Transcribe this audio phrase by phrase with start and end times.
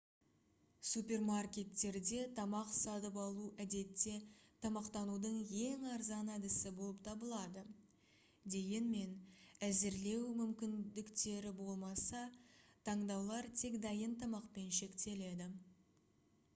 [0.91, 4.13] супермаркеттерде тамақ сатып алу әдетте
[4.63, 7.63] тамақтанудың ең арзан әдісі болып табылады
[8.55, 9.13] дегенмен
[9.69, 12.25] әзірлеу мүмкіндіктері болмаса
[12.91, 15.51] таңдаулар тек дайын тамақпен шектеледі